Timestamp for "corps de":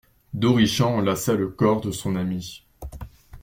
1.49-1.91